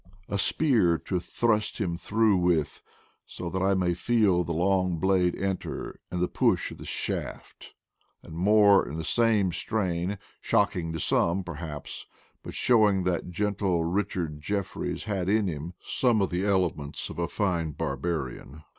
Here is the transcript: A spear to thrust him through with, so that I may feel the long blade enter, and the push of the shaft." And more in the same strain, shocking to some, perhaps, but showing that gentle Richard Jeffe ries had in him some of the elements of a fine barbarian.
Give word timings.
A 0.27 0.39
spear 0.39 0.97
to 0.97 1.19
thrust 1.19 1.77
him 1.79 1.95
through 1.95 2.35
with, 2.37 2.81
so 3.27 3.51
that 3.51 3.61
I 3.61 3.75
may 3.75 3.93
feel 3.93 4.43
the 4.43 4.51
long 4.51 4.97
blade 4.97 5.35
enter, 5.35 5.99
and 6.09 6.19
the 6.19 6.27
push 6.27 6.71
of 6.71 6.79
the 6.79 6.85
shaft." 6.87 7.75
And 8.23 8.33
more 8.33 8.83
in 8.89 8.95
the 8.97 9.03
same 9.03 9.51
strain, 9.53 10.17
shocking 10.41 10.91
to 10.93 10.99
some, 10.99 11.43
perhaps, 11.43 12.07
but 12.41 12.55
showing 12.55 13.03
that 13.03 13.29
gentle 13.29 13.83
Richard 13.83 14.41
Jeffe 14.41 14.75
ries 14.79 15.03
had 15.03 15.29
in 15.29 15.45
him 15.45 15.75
some 15.85 16.19
of 16.19 16.31
the 16.31 16.47
elements 16.47 17.11
of 17.11 17.19
a 17.19 17.27
fine 17.27 17.73
barbarian. 17.73 18.63